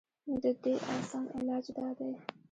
د 0.41 0.43
دې 0.63 0.73
اسان 0.93 1.25
علاج 1.37 1.65
دا 1.77 1.87
دے 1.97 2.09